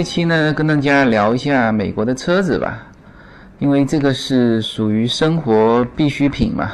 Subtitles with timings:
[0.00, 2.86] 这期呢，跟大家聊一下美国的车子吧，
[3.58, 6.70] 因为这个是属于生活必需品嘛。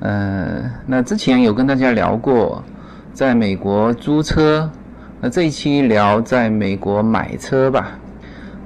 [0.00, 2.62] 呃，那之前有跟大家聊过，
[3.14, 4.70] 在美国租车，
[5.18, 7.98] 那这一期聊在美国买车吧。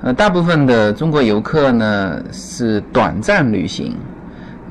[0.00, 3.96] 呃，大部分的中国游客呢是短暂旅行，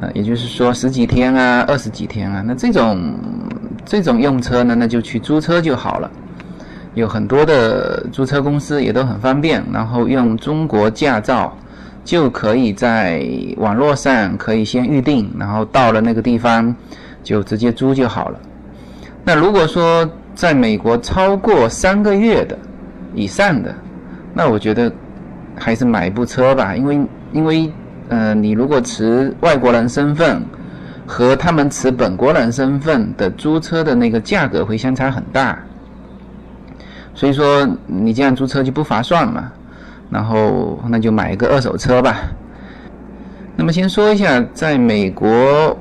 [0.02, 3.16] 呃，也就是说十几天啊、二十几天啊，那这种
[3.86, 6.12] 这种用车呢，那就去租车就好了。
[6.94, 11.56] 有很多的租车公司也都很方便，然后用中国驾照
[12.04, 13.26] 就可以在
[13.58, 16.76] 网络上可以先预定，然后到了那个地方
[17.24, 18.40] 就直接租就好了。
[19.24, 22.58] 那如果说在美国超过三个月的
[23.14, 23.74] 以上的，
[24.34, 24.92] 那我觉得
[25.56, 27.72] 还是买一部车吧，因为因为
[28.10, 30.44] 呃，你如果持外国人身份
[31.06, 35.58] 和他们持本国人身份的租车的那个价格会相差很大。
[37.22, 39.52] 所以说你这样租车就不划算嘛，
[40.10, 42.20] 然后那就买一个二手车吧。
[43.56, 45.30] 那么先说一下在美国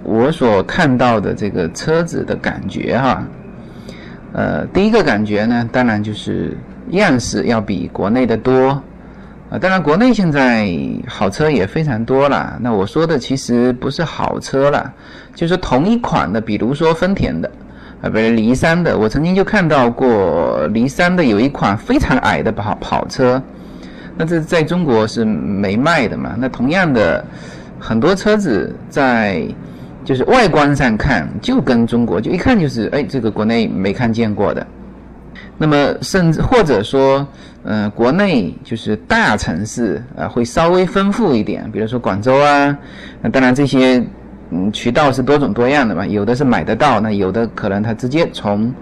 [0.03, 3.25] 我所看到的这个车子的感觉哈，
[4.35, 6.55] 呃，第一个感觉呢，当然就是
[6.91, 8.69] 样式要比国内的多，
[9.49, 10.69] 啊，当然国内现在
[11.07, 12.59] 好车也非常多了。
[12.61, 14.93] 那我说的其实不是好车了，
[15.35, 17.51] 就是同一款的，比如说丰田的。
[18.03, 23.43] 啊，不是离山的，我曾经就看到过离山的有一款非常矮的跑跑车，
[24.17, 26.35] 那这在中国是没卖的嘛？
[26.39, 27.23] 那同样的，
[27.79, 29.47] 很多车子在
[30.03, 34.67] 就是外观上看就跟中国就一看就是哎，这个国内没看见过的。
[35.59, 37.27] 那么甚至或者说，
[37.65, 42.75] 呃，国内就是大城市啊会稍微丰富一点，比如说广州啊，
[43.21, 44.03] 那当然这些。
[44.53, 48.75] 嗯，渠道是多种多样的嘛，有的是买得到，那有的可能他直接从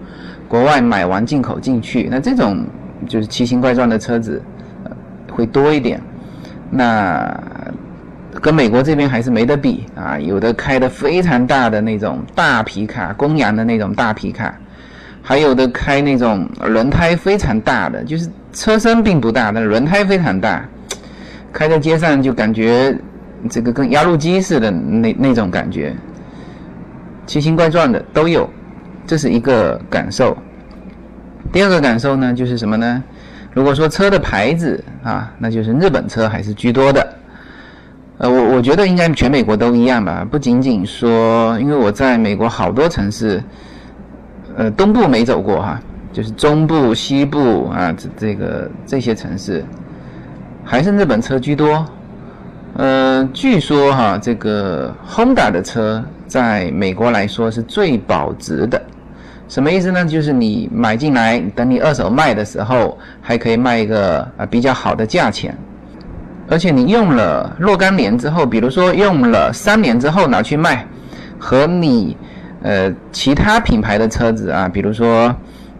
[0.47, 2.65] 国外买完进口进去，那这种
[3.07, 4.41] 就是奇形怪状的车子，
[5.31, 6.01] 会多一点。
[6.71, 7.39] 那
[8.41, 14.57] 跟美国这边还是没得比啊，有的开的非常大的那种大皮卡，公羊的那种大皮卡，
[15.21, 20.67] 还有的开那种轮胎非常大的，就是车身并不大，但轮胎非常大，
[21.53, 22.97] 开在街上就感觉。
[23.49, 25.95] 这个跟压路机似的那那种感觉，
[27.25, 28.49] 奇形怪状的都有，
[29.05, 30.35] 这是一个感受。
[31.51, 33.03] 第二个感受呢，就是什么呢？
[33.53, 37.15] 如果说车的牌子啊，那就是日本车还是居多的。
[38.17, 43.41] 呃，我我觉得应该全美国都一样吧，不仅仅说，因为我在美国好多城市，
[44.57, 45.79] 呃，东部没走过哈，
[46.11, 49.63] 就是中部、西部啊，这这个这些城市，
[50.65, 51.85] 还是日本车居多。
[52.75, 58.81] 呃，据说哈，这个 Honda 的车在美国来说是最保值的。
[59.49, 60.05] 什么意思呢？
[60.05, 65.57] 就是你买进来，等你二手卖的时候，还可以卖一个呃比较好的价钱。
[66.47, 70.85] 而且你用了若干年之后，比如说用了三年之后拿去卖，
[71.39, 72.15] 和你
[72.61, 75.35] 呃其他品牌的车子啊，比如说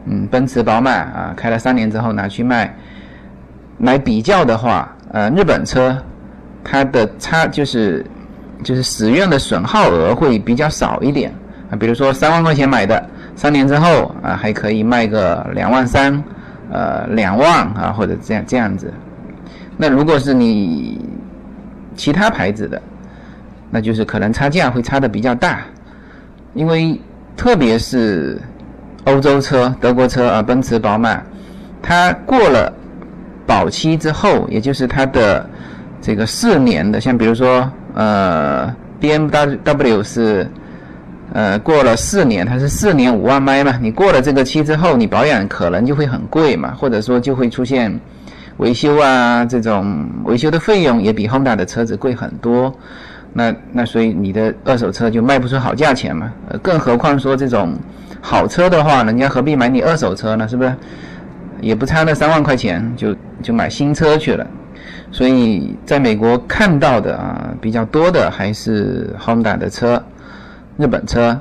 [0.05, 2.75] 嗯奔驰、宝马啊，开了三年之后拿去卖，
[3.78, 5.95] 来比较的话，呃日本车。
[6.72, 8.06] 它的差就是
[8.63, 11.34] 就是使用的损耗额会比较少一点
[11.72, 13.03] 啊，比如说三万块钱买的，
[13.35, 16.24] 三年之后啊还可以卖个两万三，
[16.72, 18.94] 呃两万啊或者这样这样子。
[19.78, 21.03] 那如果是你
[21.96, 22.79] 其他牌子的，
[23.72, 25.62] 那就是可能差价会差的比较大，
[26.53, 27.02] 因为
[27.35, 28.40] 特别是
[29.05, 31.20] 欧洲车、德国车啊，奔驰、宝马，
[31.82, 32.72] 它过了
[33.47, 35.49] 保期之后，也就是它的。
[36.01, 40.49] 这个四年的，像比如说，呃，B M W 是，
[41.34, 47.99] 呃，过了四年，它是四年五万迈嘛，你过了这个期之后，你保养可能就会很贵嘛，或者说就会出现
[48.57, 52.73] 维修啊，这种维修的费用也比 Honda 的车子贵很多，
[53.34, 56.31] 那那所以你的二手车就卖不出好价钱嘛，
[56.61, 57.73] 更何况说这种
[58.22, 60.47] 好车的话，人家何必买你二手车呢？
[60.47, 60.73] 是不是？
[61.61, 63.13] 也不差那三万块钱，就
[63.43, 64.47] 就买新车去了。
[65.11, 70.02] 所以在美国看到的啊比较多的还是 Honda 的车，
[70.78, 71.40] 日本车，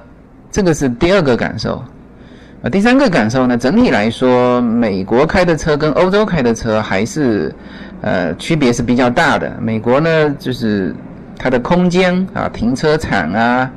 [0.51, 1.83] 这个是第二个感受。
[2.61, 7.55] 啊，第三个感受呢，整体来说，美国开的车跟欧洲开的车还是，
[8.01, 9.57] 呃，区别是比较大的。
[9.61, 10.93] 美国呢，就是
[11.39, 13.71] 它的空间啊，停车场啊，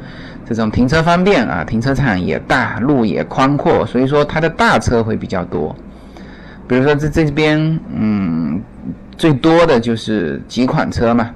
[0.50, 5.76] 这种停车方便啊，停车场也大，路也宽阔，所以说它的大车会比较多。
[6.68, 8.21] 比如说这这边，嗯，
[9.22, 11.30] 最多的就是几款车嘛，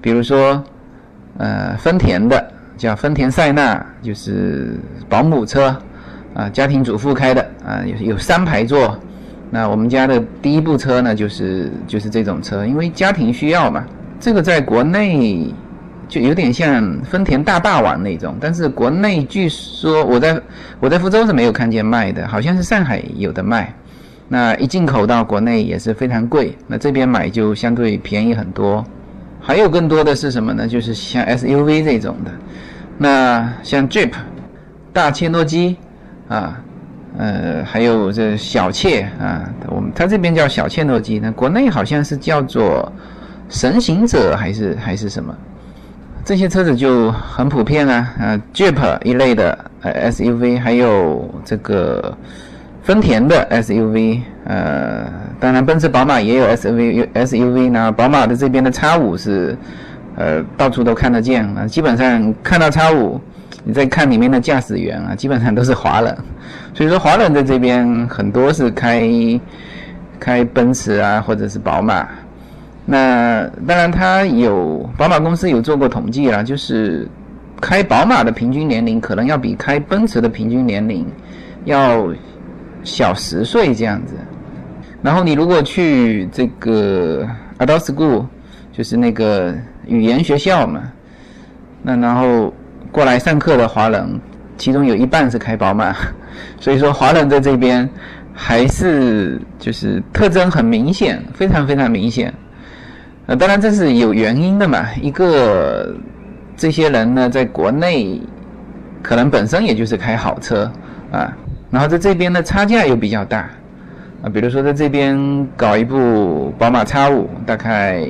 [0.00, 0.64] 比如说，
[1.36, 5.76] 呃，丰田的叫丰田塞纳，就是保姆车。
[6.32, 8.98] 啊，家庭主妇开的啊，有有三排座。
[9.50, 13.84] 那我们家的第一部车呢，就是就是这种车，因为家庭需要嘛。
[14.18, 15.52] 这个在国内
[16.08, 20.40] 就有点像丰田大霸王那种，但是国内据说我在
[20.78, 23.74] 我在福州是没有看见卖的，好像是上海有的卖。
[24.32, 28.82] 那一进口到国内也是非常贵，那这边买就相对便宜很多。
[29.40, 30.68] 还有更多的是什么呢？
[30.68, 32.30] 就是像 SUV 这种的，
[32.96, 34.12] 那像 Jeep
[34.92, 35.76] 大切诺基。
[36.28, 36.62] 啊，
[37.18, 42.92] 呃，还有这小切啊，我们它这边叫小切诺基，那国内好像是叫做
[43.48, 45.36] 神行者还是还是什么？
[46.24, 52.16] 这些车子就很普遍啊，啊，Jeep 一类的呃 SUV，还有这个
[52.82, 55.04] 丰田的 SUV，呃，
[55.38, 59.56] 当然奔驰、宝马也有 SUV，SUV 呢，宝马的这边的 X 五是
[60.16, 63.20] 呃到处都看得见啊，基本上看到 X 五。
[63.62, 66.16] 你再看里面的驾驶员啊，基本上都是华人，
[66.72, 69.02] 所以说华人在这边很多是开
[70.18, 72.08] 开奔驰啊，或者是宝马。
[72.86, 77.06] 那当然，他有宝马公司有做过统计啊，就是
[77.60, 81.06] 开宝马的平均年龄可能要比开奔驰的平均年龄
[81.66, 82.08] 要
[82.82, 84.14] 小十岁这样子。
[85.02, 87.26] 然后你如果去这个
[87.58, 88.26] Adult School，
[88.72, 89.54] 就是那个
[89.86, 90.82] 语言学校嘛，
[91.82, 92.52] 那然后。
[92.92, 94.20] 过来上课的华人，
[94.58, 95.94] 其中有一半是开宝马，
[96.58, 97.88] 所以说华人在这边
[98.34, 102.34] 还是就是特征很明显，非常非常明显。
[103.26, 104.88] 呃，当然这是有原因的嘛。
[105.00, 105.94] 一个
[106.56, 108.20] 这些人呢，在国内
[109.04, 110.68] 可能本身也就是开好车
[111.12, 111.32] 啊，
[111.70, 113.48] 然后在这边的差价又比较大
[114.22, 114.28] 啊。
[114.32, 118.06] 比如说在这边搞一部宝马 X 五，大概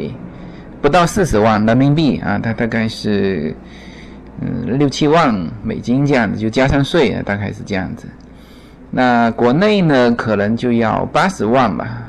[0.81, 3.55] 不到四十万人民币啊，它大概是。
[4.43, 8.07] 嗯，六七万美金这样子，就加上税啊，大概是这样子。
[8.91, 12.03] 那国内呢，可能就要八十万吧，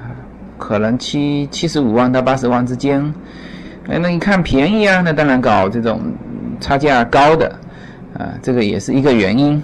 [0.58, 3.04] 可能七七十五万到八十万之间。
[3.90, 6.00] 哎，那你看便宜啊，那当然搞这种
[6.62, 7.54] 差价高的
[8.18, 9.62] 啊，这个也是一个原因。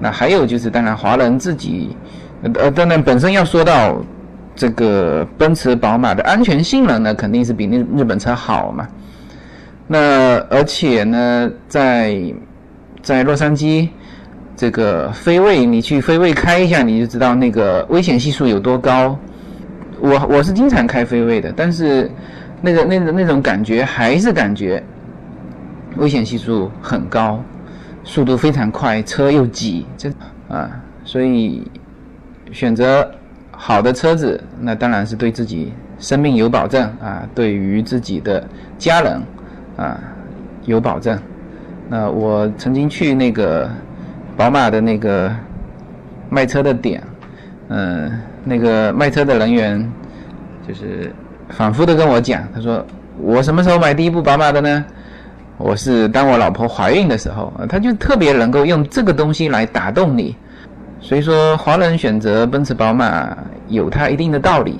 [0.00, 1.96] 那还有就是，当然华人自己，
[2.54, 4.00] 呃，当然本身要说到
[4.54, 8.86] 这个奔驰、宝马的安全性能呢，肯定是比那日本车好嘛。
[9.86, 12.20] 那而且呢，在
[13.02, 13.88] 在洛杉矶
[14.54, 19.18] 这个飞位，你去飞位开一下，你就知道那个危险系数有多高。
[20.00, 22.10] 我我是经常开飞位的，但是
[22.60, 24.80] 那个那个那种感觉还是感觉
[25.96, 27.42] 危险系数很高，
[28.08, 30.10] 速度非常快，车又挤，这
[30.48, 30.70] 啊，
[31.04, 31.70] 所以
[32.50, 33.08] 选择
[33.50, 38.42] 好的车子，那当然是对自己生命有保证啊，对于自己的
[38.78, 39.20] 家人。
[39.76, 39.96] 啊，
[40.64, 41.16] 有保证。
[41.88, 43.70] 那我曾经去那个
[44.36, 45.32] 宝马的那个
[46.28, 47.00] 卖车的点，
[47.68, 48.10] 嗯，
[48.42, 49.92] 那个卖车的人员
[50.66, 51.12] 就是
[51.50, 52.84] 反复的跟我讲，他说
[53.20, 54.84] 我什么时候买第一部宝马的呢？
[55.58, 60.34] 我是当我老婆怀孕的时候，他就特别能够用这个东西来打动你。
[61.00, 63.36] 所以说，华人选择奔驰、宝马
[63.68, 64.78] 有它一定的道理，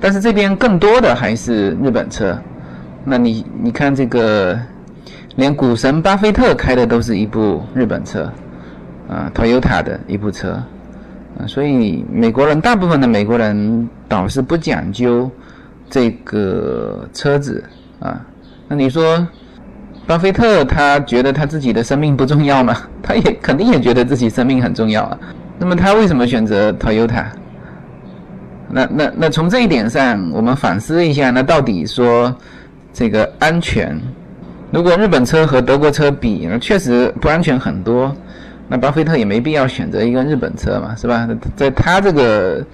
[0.00, 2.38] 但是这边更多的还是日本车。
[3.04, 4.58] 那你你看这个，
[5.36, 8.30] 连股神巴菲特开的都是一部日本车，
[9.08, 10.52] 啊，Toyota 的一部车，
[11.38, 15.30] 啊，所以美国人大部分的美国人倒是不讲究
[15.88, 17.62] 这个车子
[18.00, 18.20] 啊。
[18.68, 19.26] 那你说，
[20.06, 22.76] 巴菲特他觉得他自己的生命不重要吗？
[23.02, 25.18] 他也肯定也觉得自己生命很重要啊。
[25.58, 27.24] 那么他为什么选择 Toyota？
[28.68, 32.34] 那那那从这一点上，我们反思一下，那到底说？
[32.92, 34.00] 这个安全，
[34.70, 38.16] 如果日本车和德国车比，那确实不安全很多。
[38.68, 41.28] 那巴菲特也没必要选择一个日本车嘛，是吧？
[41.54, 42.64] 在他这个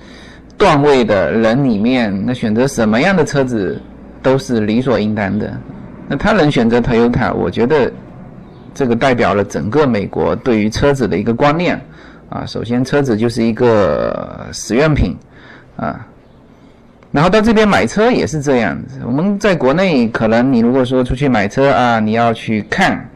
[0.57, 3.83] 段位的人里面，那选择什么样的车子
[4.23, 5.53] 都是理所应当的。
[6.13, 7.91] 那他能选择 Toyota，我觉得
[8.75, 11.81] 这个代表了整个美国对于车子的一个观念
[12.29, 12.45] 啊。
[12.45, 15.17] 首先，车子就是一个实用品
[15.75, 16.07] 啊。
[17.13, 19.01] 然后到这边买车也是这样子。
[19.07, 23.09] 我们在国内可能你如果说出去买车啊，你要去看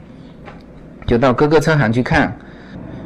[1.06, 2.34] 就到各个车行去看，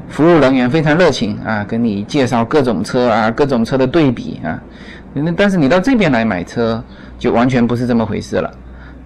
[0.09, 4.63] 服务人员非常热情啊，跟你介绍各种车啊，各种车的对比啊。
[5.13, 6.81] 那但是你到这边来买车，
[7.19, 8.49] 就完全不是这么回事了。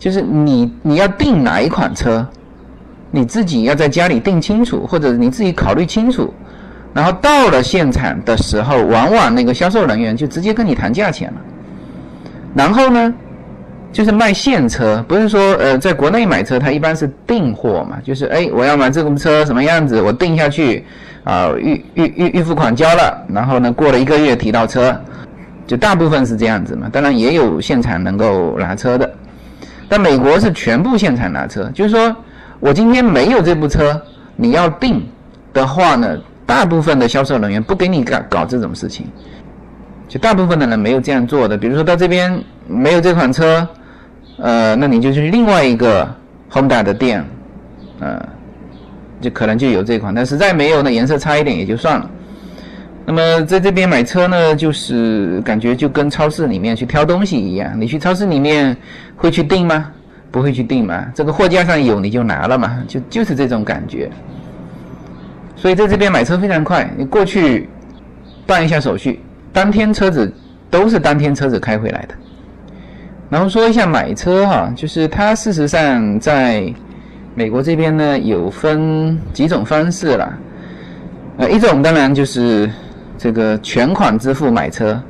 [0.05, 2.27] 就是你你要订哪一款车，
[3.11, 6.31] 你自己要在家里订清楚，或者你自己考虑清楚。
[6.93, 11.41] 然后到了现场的时候，往往那个销售人员就直接跟你谈价钱了。
[12.55, 13.15] 然后呢，
[13.95, 20.85] 就是卖现车，不是说呃，在国内买车，他一般是订货嘛，就是哎，我要买这种车什么样子，我订下去，
[21.25, 24.95] 啊，预预预预付款交了，然后呢，过了一个月提到车，
[25.67, 26.91] 就大部分是这样子嘛。
[26.93, 29.11] 当然也有现场能够拿车的，
[29.89, 32.15] 但美国是全部现场拿车，就是说
[32.61, 34.01] 我今天没有这部车，
[34.37, 35.07] 你要订
[35.53, 36.17] 的话呢？
[36.47, 39.07] 大部分的销售人员不给你搞搞这种事情，
[40.07, 41.57] 就大部分的人没有这样做的。
[41.57, 42.39] 比如说到这边
[42.69, 43.67] 没有这款车，
[44.37, 46.07] 呃，那你就去另外一个
[46.53, 47.25] Honda 的店，
[47.99, 48.23] 呃，
[49.23, 50.15] 就可能就有这款。
[50.15, 52.11] 但实在没有，那颜色差一点也就算了。
[53.07, 57.79] 那么在这边买车呢，就是感觉就跟超市里面去挑东西一样。
[57.79, 58.77] 你去超市里面
[59.17, 59.91] 会去订吗？
[60.31, 61.07] 不会去订嘛？
[61.15, 64.11] 这个货架上有你就拿了嘛，就就是这种感觉。
[65.55, 67.69] 所以在这边买车非常快，你过去
[68.47, 69.21] 办一下手续，
[69.53, 70.33] 当天车子
[70.71, 72.15] 都是当天车子开回来的。
[73.31, 76.73] 然后说一下买车哈，就是它事实上在
[77.35, 80.37] 美国这边呢有分几种方式啦。
[81.37, 82.71] 呃，一种当然就是
[83.17, 85.01] 这个全款支付买车，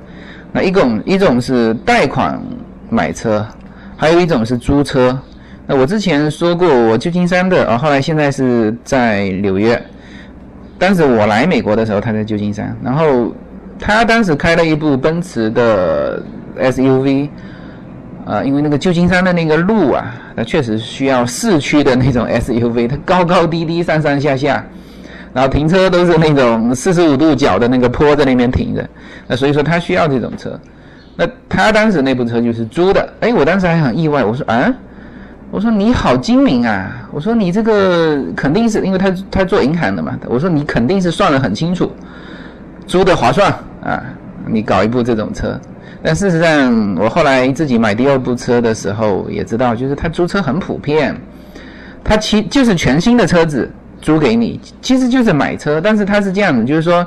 [0.52, 2.40] 那一种一种是贷款
[2.90, 3.46] 买车，
[3.96, 5.18] 还有一种是租车。
[5.66, 9.82] 那我之前说过我旧金山的，啊，后来现在是在纽约。
[10.78, 13.34] 当时我来美国的时候，他在旧金山，然后
[13.78, 16.22] 他当时开了一部奔驰的
[16.58, 17.28] SUV，
[18.26, 24.64] 啊，因为那个旧金山的那个路啊，它确实需要市区的那种 SUV，它高高低低、上上下下，
[25.34, 28.88] 然后停车都是那种四十五度角的那个坡在那边停着，
[29.26, 30.58] 那所以说他需要这种车。
[31.16, 34.72] 那他当时那部车就是租的，哎，我当时还很意外，我说啊。
[35.50, 37.08] 我说你好精明啊！
[37.12, 40.18] 我说你这个肯定是因为他他做银行的嘛。
[40.26, 41.92] 我说你肯定是算得很清楚，
[42.88, 44.02] 租的划算啊！
[44.48, 45.56] 你搞一部这种车，
[46.02, 51.14] 但事实上我后来自己买第二部车的时候也知道，就是他租车很普遍，
[52.02, 53.70] 他其就是全新的车子
[54.04, 57.04] 租给你，其实就是买车，但是他是这样的，就是说，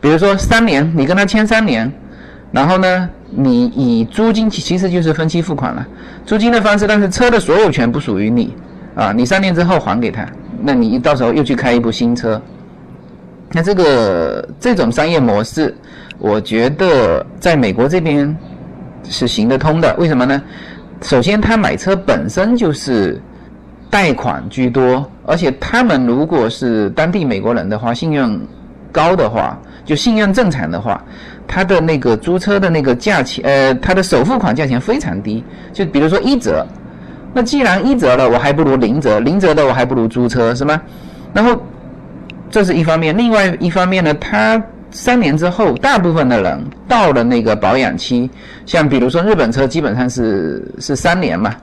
[0.00, 1.92] 比如说三年，你跟他签三年。
[2.50, 5.86] 然后呢，你以租金其实就是分期付款了，
[6.24, 8.54] 租金的方式，但是车的所有权不属于你，
[8.94, 10.26] 啊，你三年之后还给他，
[10.62, 12.40] 那你到时候又去开一部新车，
[13.52, 15.76] 那这个这种商业模式，
[16.18, 18.34] 我觉得在美国这边
[19.04, 19.94] 是行得通的。
[19.98, 20.42] 为什么呢？
[21.02, 23.20] 首先，他买车本身就是
[23.90, 28.38] 贷款居多，而且他们如果是当地美国人的话，信用
[28.92, 31.02] 高的话，就信用正常的话。
[31.50, 35.42] 他的那个租车的那个价钱，呃，他的首付款价钱非常低，
[35.72, 36.66] 就比如说一折，
[37.32, 40.78] 那既然一折了，我还不如零折，零折的我还不如租车，是吗？
[41.32, 41.58] 然后
[42.50, 48.30] 这是一方面，另外一方面呢，他三年之后，大部分的人到了那个保养期，
[48.66, 51.54] 像比如说日本车基本上是是三年嘛，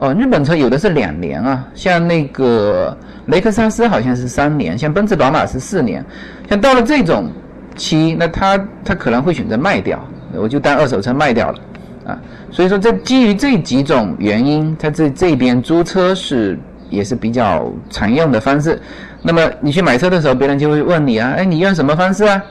[0.00, 2.94] 哦，日本车有的是两年啊，像那个
[3.26, 6.04] 雷克萨斯好像是三年，像奔驰、宝马是四年，
[6.48, 7.30] 像到了这种。
[7.76, 9.98] 七，那他他可能会选择卖掉，
[10.34, 11.58] 我就当二手车卖掉了，
[12.04, 12.18] 啊，
[12.50, 16.58] 所以说这基于这几种原因，他这这边租车是
[16.90, 18.78] 也是比较常用的方式。
[19.22, 22.42] 那么你去买车的时候，别人就会问你啊，哎，你用什么方式啊？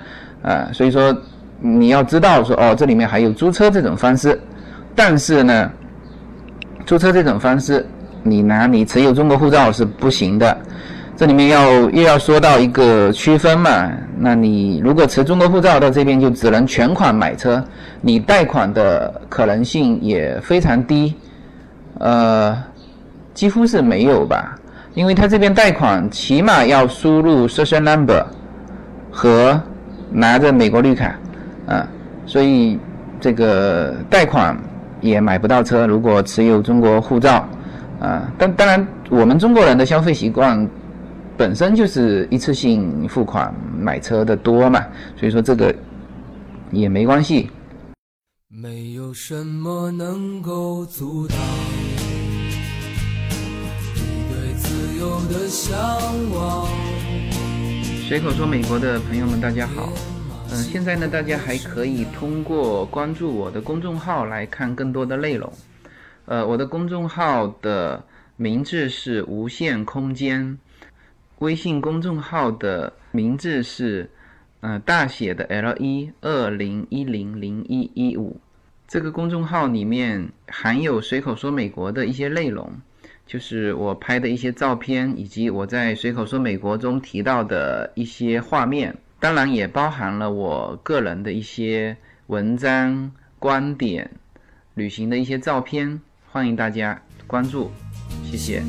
[0.41, 1.15] 啊，所以说
[1.59, 4.39] 你要知道说哦，这里面还有租车这种方式，
[4.95, 5.71] 但是呢，
[6.89, 7.85] 租车这种方式，
[8.23, 10.57] 你拿你持有中国护照是不行的。
[11.15, 13.91] 这里面要又要说到一个区分嘛？
[14.17, 17.63] 那你如果持中国护照到这边，就只能全款买车，
[18.01, 21.13] 你贷款的可能性也非常低，
[21.99, 22.57] 呃，
[23.35, 24.57] 几乎是没有吧？
[24.95, 28.25] 因为他这边贷款起码要输入 social number
[29.11, 29.61] 和
[30.09, 31.15] 拿着美国绿卡
[31.67, 31.87] 啊，
[32.25, 32.79] 所以
[33.21, 34.57] 这个贷款
[35.01, 35.87] 也买不到车。
[35.87, 37.47] 如果持有中国护照
[37.99, 40.67] 啊，但当然我们中国人的消费习惯。
[41.37, 44.83] 本身就是一次性付款买车的多嘛，
[45.15, 45.73] 所以说这个
[46.69, 47.49] 也没关系。
[48.49, 51.37] 没有什么能够阻挡
[53.95, 55.79] 你对自由的向
[56.35, 56.67] 往。
[58.05, 59.93] 随口说美国的朋友们，大家好。
[60.51, 65.51] 嗯，现在呢，大家还可以通过关注我的公众号来看更多的内容。
[66.25, 68.03] 呃，我的公众号的
[68.35, 70.57] 名字是无限空间。
[71.37, 74.09] 微信公众号的名字是，
[74.61, 78.41] 呃，大写的 L 一二零一零零一一五。
[78.87, 82.71] 这个公众号里面含有随口说美国的一些内容，
[83.27, 88.97] 就是我拍的一些照片，以及我在随口说美国中提到的一些画面。
[89.21, 91.97] 当然也包含了我个人的一些
[92.27, 94.09] 文章、观点、
[94.75, 95.99] 旅行的一些照片，
[96.31, 97.69] 欢迎大家关注，
[98.23, 98.63] 谢谢。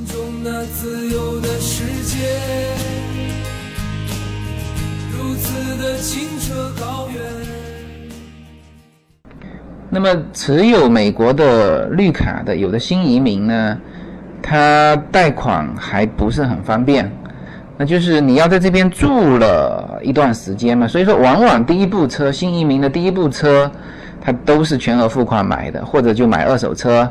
[9.88, 13.80] 那么持有美国的绿卡的有的新移民呢，
[14.42, 17.08] 他贷款还不是很方便，
[17.80, 23.70] 那就是你要在这边住了一段时间嘛，所以说往往第一部车新移民的第一部车，
[24.20, 27.10] 他都是全额付款买的，或者就买二手车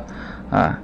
[0.52, 0.80] 啊。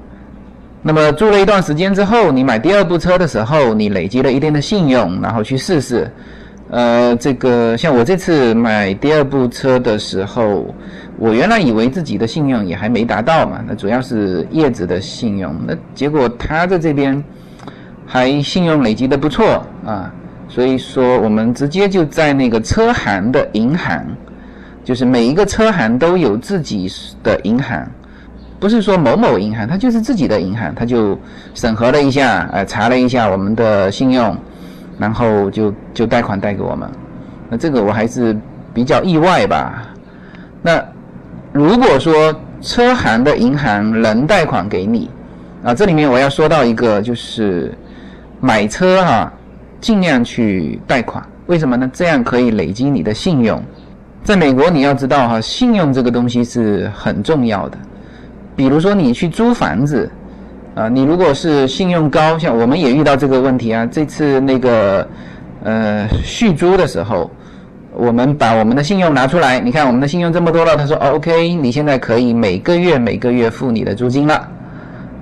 [0.81, 6.11] 那么住了一段时间之后，你买第二部车的时候，你累积了一定的信用，然后去试试。
[6.71, 10.73] 呃，这个像我这次买第二部车的时候，
[11.19, 17.23] 我原来以为自己的信用也还没达到嘛，那主要是叶子的信用，那结果他在这边
[18.03, 20.11] 还信用累积的不错啊，
[20.47, 24.05] 所以说我们直接就在那个车行的银行，
[24.83, 26.91] 就是每一个车行都有自己
[27.23, 27.87] 的银行，
[28.59, 31.17] 不是说某某银行，它就是自己的银行，他就
[31.53, 34.35] 审核了一下，呃，查了一下我们的信用。
[34.97, 36.89] 然后就就贷款贷给我们，
[37.49, 38.33] 那这个我还是
[38.73, 39.89] 比较意外吧。
[40.61, 40.81] 那
[41.51, 45.09] 如果说车行的银行能贷款给你，
[45.65, 47.77] 啊，这里面我要说到一个，就是
[48.39, 49.33] 买车哈，
[49.85, 51.87] 尽量去贷款，为什么呢？
[51.93, 53.61] 这样可以累积你的信用。
[54.23, 57.77] 在美国你要知道哈，信用这个东西是很重要的。
[58.55, 60.09] 比如说你去租房子。
[60.73, 63.85] 啊，你如果是信用高，像我们也遇到这个问题啊。
[63.85, 65.07] 这次那个
[65.63, 67.31] 呃续租的时候，
[67.93, 74.45] 我们把我们的信用拿出来，你看我们的信用这么多了，他说 OK，你现在可以每个月每个月付你的租金了。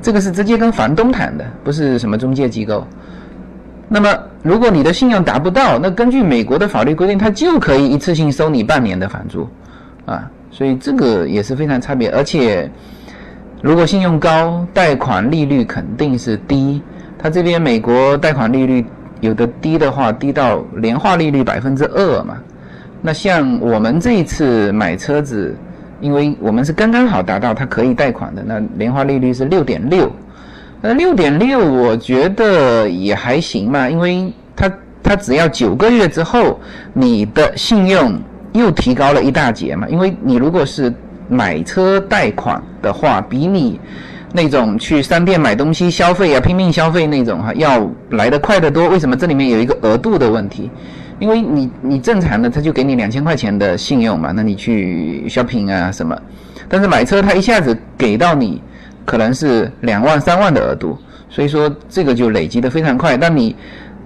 [0.01, 2.87] 这个是直接跟房东谈的，不是什么中介机构。
[3.93, 4.09] 那么
[4.41, 9.47] 如果你的信用达不到，那根据美国的法律规定，他就可以一次性收你半年的房租
[10.05, 10.29] 啊。
[10.49, 12.69] 所以这个也是非常差别，而且。
[13.61, 16.81] 如果信用高，贷款利率肯定是低。
[17.17, 18.85] 他这边美国贷款利率
[19.21, 22.35] 有的低的话，低到年化利率百分之二嘛。
[23.01, 25.55] 那像我们这一次买车子，
[26.01, 30.11] 因为我们是刚刚好达到它可以贷款的，那年化利率是六点六。
[30.85, 34.69] 那六点六，我觉得也还行嘛，因为它
[35.01, 36.59] 它只要九个月之后，
[36.91, 38.19] 你的信用
[38.51, 39.87] 又提高了一大截嘛。
[39.87, 40.93] 因为你如果是
[41.29, 43.79] 买车贷款的话，比你
[44.33, 48.89] 那种去商店买东西消费啊，拼命消费那种哈，要来得快得多。
[48.89, 49.15] 为什么？
[49.15, 50.69] 这里面有一个额度的问题，
[51.17, 56.13] 因为你你正常的他就给你两千块钱的信用嘛，那你去 shopping 啊什么，
[56.67, 58.61] 但是买车他一下子给到你
[59.05, 60.97] 可能是两万三万的额度，
[61.29, 63.17] 所以说这个就累积的非常快。
[63.17, 63.55] 但你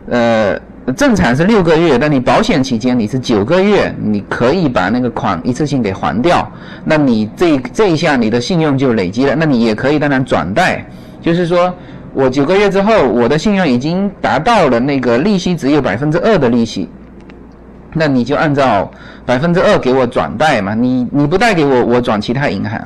[0.10, 0.60] 呃。
[0.96, 6.50] 正常是六个月，但你保险期间你是九个月，你可以把那个款一次性给还掉。
[6.86, 10.86] 那你这这一下你的信用就累积了，那你也可以当然转贷，
[11.22, 11.76] 就是说
[12.14, 16.88] 我九个月之后我的信用已经达到了那个利息只有百分之二的利息，
[17.94, 18.90] 那你就按照
[19.26, 22.80] 百分之二给我转贷嘛，你你不贷给我，我转其他银行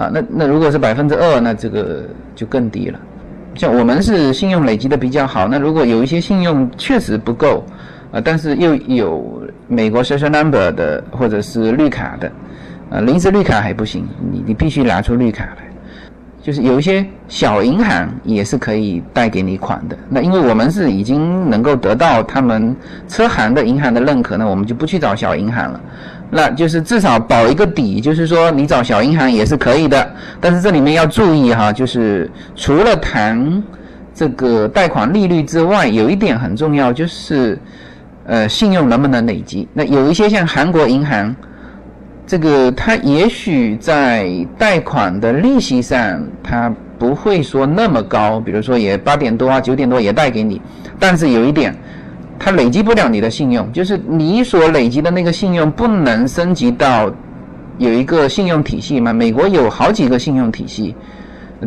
[0.00, 0.10] 啊。
[0.12, 2.98] 那那如果是百分之二，那这个就更低了。
[3.54, 7.64] 像我们是信用累积的比较好，那如果有一些信用确实不够，
[8.12, 12.32] 啊，但是又有美国 social number 的或者是绿卡的，
[12.90, 15.66] 啊，临时绿卡还不行，你你必须拿出绿卡来。
[16.42, 22.74] 就是有一些小银行也是可以贷给你款的，那因为我们是已经能够得到他们
[23.06, 25.78] 车行的银行的认可，那我们就不去找小银行了。
[26.32, 33.62] 那就是至少保一个底，就是说你找小银行也是可以的，但是这里面要注意哈，就是除了谈
[34.14, 37.58] 这个贷款利率之外，有一点很重要，就是
[38.26, 39.66] 呃信用能不能累积。
[39.72, 41.34] 那有一些像韩国银行，
[42.26, 50.62] 这个它也许在贷款的利息上它不会说那么高，比如说也八点多啊九点多也贷给你，
[50.98, 51.74] 但是有一点。
[52.42, 57.12] 它累积不了你的信用，就是你所累积的那个信用不能升级到
[57.76, 59.12] 有一个信用体系嘛？
[59.12, 60.96] 美国有好几个信用体系，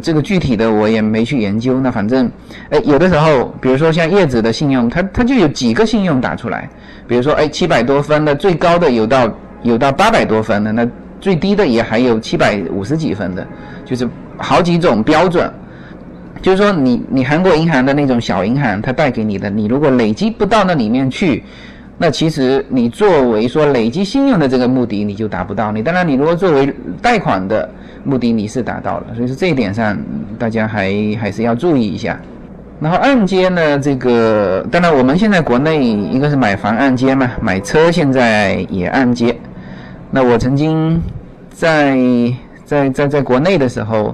[0.02, 1.80] 这个具体的我也没去研究。
[1.80, 2.28] 那反正，
[2.72, 6.68] 哎，有的时候，比如说像叶子的信用，它它就有几个信用打出来，
[7.08, 9.32] 比如说哎七百多分的，最高的有到
[9.62, 10.90] 有到八百多分的，那
[11.22, 13.48] 最低的也还有七百五十几分的，
[13.86, 15.54] 就是好几种标准。
[16.44, 21.42] 就是说你你韩国银行的那种小银行，它贷给你的，你如果累积不到那里面去，
[21.98, 25.72] 那其实你作为说累积信用的这个目的，你就达不到。
[25.72, 27.70] 你当然你如果作为贷款的
[28.04, 29.06] 目的，你是达到了。
[29.16, 29.98] 所以说这一点上，
[30.38, 32.20] 大家还还是要注意一下。
[32.82, 39.34] 然后按揭呢，这个当然我们现在国内一个是买房按揭嘛，买车现在也按揭。
[40.12, 41.02] 那我曾经
[41.52, 41.98] 在
[42.66, 44.14] 在在在国内的时候。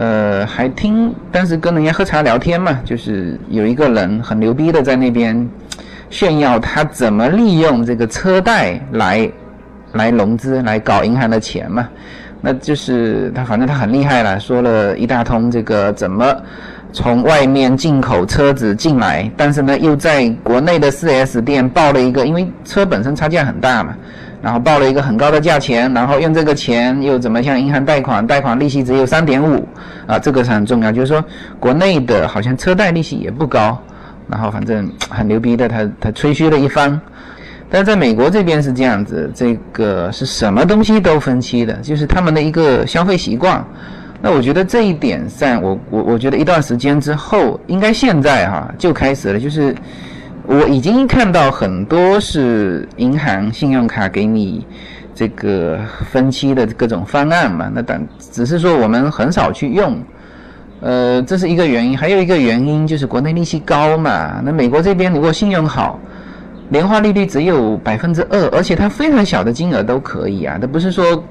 [0.00, 5.46] 呃，还听当时跟人家喝茶聊天嘛，就是有一个人很牛逼的在那边
[6.08, 9.30] 炫耀他怎么利用这个车贷来
[9.92, 11.86] 来融资来搞银行的钱嘛，
[12.40, 16.34] 那就是他反正他很厉害了，说了一大通这个怎么
[16.94, 23.94] 从外面进口车子进来，但是呢又在国内的 4S 店报了一个，因为车本身差价很大嘛。
[24.42, 28.26] 然后报了一个很高的价钱，然后用这个钱又怎么向银行贷款？
[28.26, 29.68] 贷款利息只有三点五，
[30.06, 30.90] 啊，这个是很重要。
[30.90, 31.22] 就是说，
[31.58, 33.78] 国内的好像车贷利息也不高，
[34.28, 36.98] 然后反正很牛逼的，他他吹嘘了一番。
[37.68, 43.62] 但是在美国这边是这样子，这个是什么东西都分期的，就是他们的一个消费习惯。
[44.22, 49.74] 那我觉得这一点上，我我我觉得一段时间之后，应该现在哈就开始了，就是。
[50.52, 54.66] 我已经看到很多是银行信用卡给你
[55.14, 55.78] 这个
[56.10, 59.96] 分期的各种方案嘛，那但只是说我们很少去用，
[60.80, 64.40] 呃，这是一个原因，还有一个原因就是国内利息高嘛。
[64.44, 66.00] 那美国这边如果信用好，
[66.68, 71.24] 年化利率只有百分之二，而且它非常小的金额都可以啊，它不是说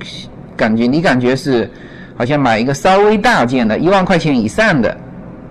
[0.55, 1.69] 感觉你感觉是
[2.15, 4.97] 好像买一个稍微大件的一万块钱以上的。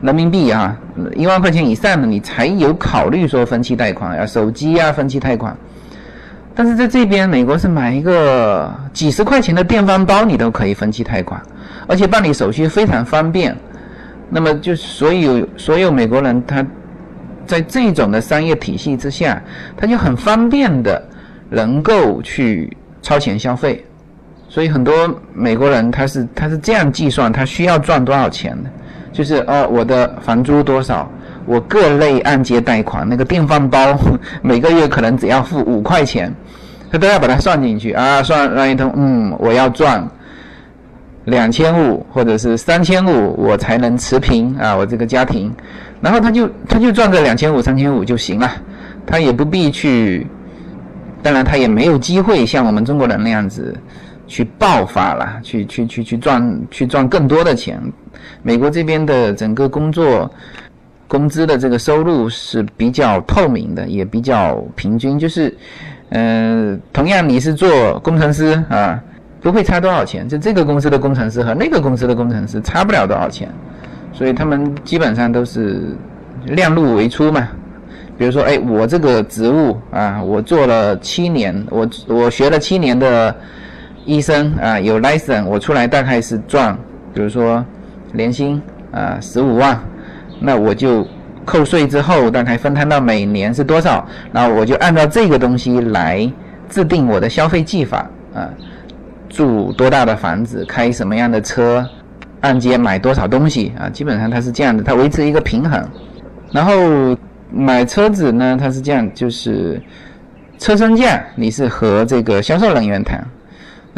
[0.01, 0.77] 人民币啊，
[1.17, 5.57] 一万块钱以上的你才有考虑说分期贷款啊，手机啊分期贷款。
[6.55, 11.41] 但是在这边美国是买一个几十块钱的电饭煲，你都可以分期贷款，
[11.87, 13.57] 而且办理手续非常方便。
[14.31, 16.65] 那么就所有所有美国人他
[17.47, 19.43] 在这种的商业体系之下，
[19.77, 21.03] 他就很方便的
[21.49, 23.85] 能够去超前消费。
[24.49, 24.95] 所以很多
[25.33, 28.71] 美国人他是他是这样计算，他需要赚多少钱的。
[29.19, 31.11] 就是呃，我的房租多少？
[31.45, 33.99] 我各类按揭贷款那个电饭煲，
[34.43, 36.33] 每个月可能只要付五块钱，
[36.89, 40.09] 他都要把它算进去啊，算算一通，嗯，我要赚
[41.25, 45.53] 两千五或者是三千五，我才能持平啊，我这个家庭，
[46.01, 48.49] 然后他就他就赚个两千五三千五就行了，
[49.05, 50.25] 他也不必去，
[51.25, 53.77] 当然他也没有机会像我们中国人那样子。
[54.29, 57.81] 去爆发了，去去去去赚去赚更多的钱。
[58.43, 60.31] 美国这边的整个工作
[61.09, 65.19] 工资的这个收入是比较透明的，也比较平均。
[65.19, 65.57] 就是，
[66.11, 69.03] 嗯，同样你是做工程师啊，
[69.41, 70.29] 不会差多少钱。
[70.29, 73.49] 就这个公司的工程师和那个公司的工程师差不了多少钱，
[74.13, 75.97] 所以他们基本上都是
[76.45, 77.49] 量入为出嘛。
[78.19, 83.35] 比如说，哎，我这个职务啊，我做了七年，我我学了七年的。
[84.09, 86.75] 医生啊，有 license，我出来大概是赚，
[87.13, 87.63] 比如说
[88.11, 89.79] 年薪啊十五万，
[90.41, 91.07] 那我就
[91.45, 96.27] 扣税之后大概分摊到每年是多少，然后我就按照这个东西来
[96.71, 97.99] 制定我的消费计划
[98.35, 98.49] 啊，
[99.29, 101.87] 住多大的房子，开什么样的车，
[102.41, 105.87] 按揭买多少东西啊，基本上它是这样的，它维持一个平衡。
[106.51, 106.73] 然后
[107.53, 109.79] 买车子呢，它是这样，就是
[110.59, 113.23] 车身价你是和这个销售人员谈。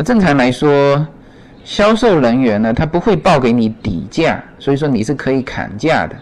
[0.02, 1.06] 正常来说，
[1.64, 6.16] 销售人员呢，他不会报给你底价，所以说你是可以砍价的。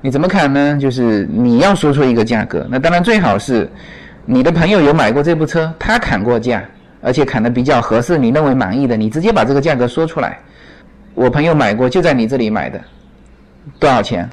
[0.00, 0.78] 你怎么砍呢？
[0.80, 2.66] 就是你要说出一个价格。
[2.70, 3.68] 那当然最好是
[4.24, 6.62] 你的朋友有买过这部车，他砍过价，
[7.02, 10.38] 而且砍的比较合适，你认为满意的，你直接把这个价格说出来。
[11.14, 12.80] 我朋友买过，就在你这里买的，
[13.80, 14.28] 多少钱？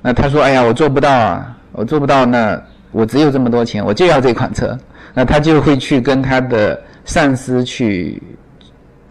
[0.00, 2.24] 那他说：“哎呀，我做不到啊，我做不到。
[2.24, 2.58] 那
[2.92, 4.78] 我只有这么多钱，我就要这款车。”
[5.12, 6.80] 那他就会去跟他的。
[7.04, 8.22] 上司去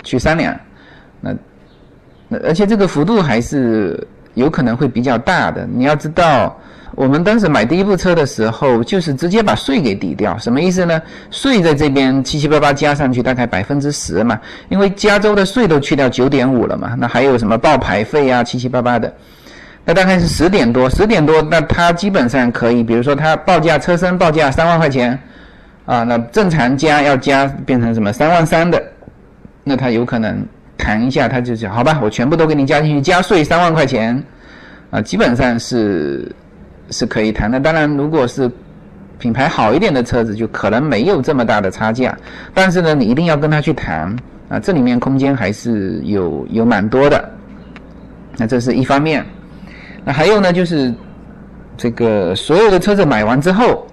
[0.03, 0.59] 去商量，
[1.21, 1.33] 那
[2.27, 5.67] 那而且这个幅度还是有可能会比较大的。
[5.71, 6.57] 你要知道，
[6.95, 10.99] 我们当时买第一部车的时候，就是直接把税给抵掉，什么意思呢？
[11.29, 14.39] 税在这边七七八八加上去，大概百分之十嘛。
[14.69, 19.13] 因为加州的税都去掉九点五了嘛，那还有什么报牌费啊，七七八八的，
[19.85, 25.17] 那大概是十点多，十点多，那他基本上可以，比如说他报价车身报价三万块钱。
[25.85, 28.81] 啊，那正常加要加变成什么三万三的，
[29.63, 30.45] 那他有可能
[30.77, 34.23] 谈一下，他就讲好吧，我全部都给你加进去，加税三万块钱，
[34.91, 36.31] 啊，基本上是
[36.89, 37.59] 是可以谈的。
[37.59, 38.49] 当然，如果是
[39.19, 42.17] 品牌好一点的车子，就可能没有这么大的差价。
[42.53, 44.15] 但是呢，你一定要跟他去谈
[44.49, 47.29] 啊，这里面空间还是有有蛮多的。
[48.37, 49.25] 那这是一方面。
[50.05, 50.93] 那还有呢，就是
[51.77, 53.87] 这个所有的车子买完之后，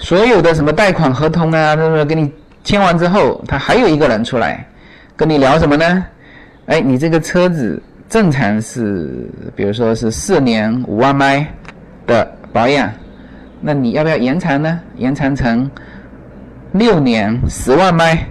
[0.00, 2.32] 所有的什么贷款合同啊，那个给你
[2.64, 4.66] 签完之后，他还有一个人出来
[5.14, 6.04] 跟你聊什么呢？
[6.66, 11.46] 哎，你这个车子正常是，比如说是四年五万迈
[12.06, 12.90] 的保养，
[13.60, 14.80] 那你要不要延长呢？
[14.96, 15.70] 延长成
[16.72, 18.26] 六年十万迈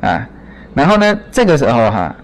[0.00, 0.28] 啊？
[0.74, 2.14] 然后呢，这个时候哈。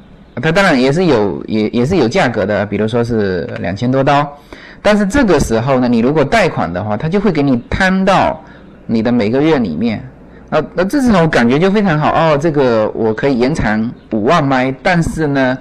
[0.42, 4.36] 它当然也是有，也也是有价格的，比如说是两千多刀，
[4.82, 8.42] 但是这个时候呢，你如果贷款的话，他就会给你摊到
[8.86, 10.02] 你的每个月里面，
[10.50, 12.38] 那那这种感觉就非常好哦。
[12.40, 15.58] 这个我可以延长五万迈，但是呢，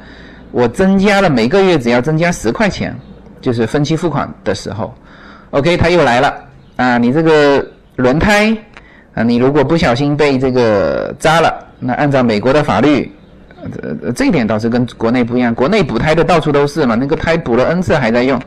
[0.52, 2.96] 我增加了每个月只要增加十块钱，
[3.42, 4.94] 就是分期付款的时候
[5.52, 6.34] ，OK，它又来了
[6.76, 8.56] 啊，你这个轮胎
[9.14, 13.12] 啊，你如果不小心被这个扎了，那按照美国的法律。
[13.82, 15.56] 呃，这一点倒是跟国内不一样。
[15.56, 18.38] 国内补胎的到处都是嘛，那个胎补了 N 次还在用。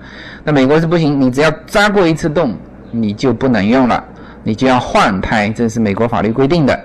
[0.45, 2.55] 那美国是不行，你只要扎过一次洞，
[2.91, 4.05] 你就不能用了，
[4.47, 6.81] 你就要换胎，这是美国法律规定的。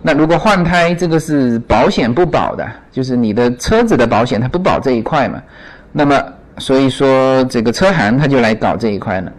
[0.00, 5.38] 那如果换胎，这个是保险不保的，就是你的车子的保险它不保这一块嘛。
[5.92, 6.18] 那么
[6.56, 9.30] 所以说这个车行他就来搞这一块了。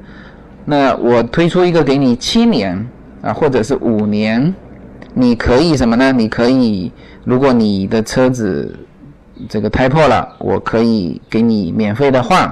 [0.66, 2.88] 那我推出一个给你七年
[3.24, 4.54] 啊，或者是五年，
[5.16, 6.12] 你可以什么呢？
[6.12, 6.92] 你可以。
[7.24, 8.78] 如果你的车子
[9.50, 12.44] 这个胎破了，我可以给你免费的换，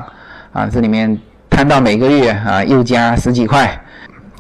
[0.52, 1.16] 啊，这里面
[1.50, 3.80] 摊到每个月啊又加十几块，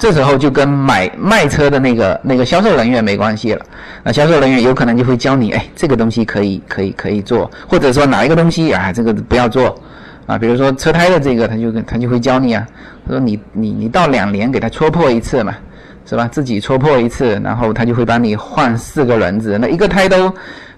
[0.02, 3.64] 这时候就跟买卖车的那个那个销售人员没关系了，
[4.04, 9.80] 那销售人员有可能就会教你，哎，这个东西可以可以可以做，或者说哪一个东西啊这个不要做，
[10.26, 12.68] 啊，比如说车胎的这个他就他就会教你啊，
[13.06, 15.56] 他说你你你到两年给他戳破一次嘛。
[16.04, 16.28] 是吧？
[16.28, 19.58] 自己戳破一次，然后他就会帮你换四个轮子。
[19.62, 20.30] 那一个胎都，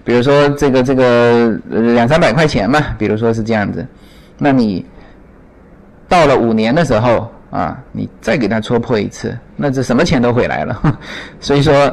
[0.04, 1.58] 比如说这个这个
[1.94, 3.84] 两三百块钱嘛，比如说是这样子。
[4.38, 4.84] 那你
[6.08, 10.98] 到了五年的时候啊，你再给他戳破一次，那这什么钱都回来了。
[11.38, 11.88] 所以说，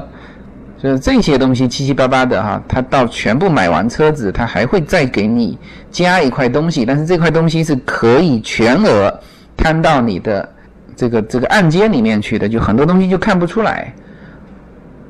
[0.82, 5.56] 就是这些东西七七八八的哈，他到全部买完车子，他还会再给你
[5.92, 9.14] 加一块东西，但是这块东西是可以全额
[9.56, 10.50] 摊到你的。
[10.94, 13.92] 这个这个按揭里面去的，就很多东西就看不出来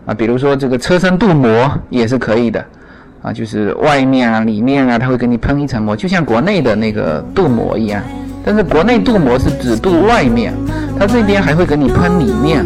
[0.05, 2.63] 啊，比如说这个车身镀膜也是可以的
[3.21, 8.01] 啊，就是外面啊、里面啊，它会给你喷一层膜，就像国内的那个镀膜一样。
[8.43, 10.53] 但是国内镀膜是只镀外面，
[10.97, 12.65] 它这边还会给你喷里面。